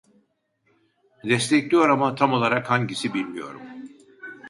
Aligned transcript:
Destekliyor 1.23 1.89
ama 1.89 2.15
tam 2.15 2.33
olarak 2.33 2.69
hangisi 2.69 3.13
bilmiyorum 3.13 3.61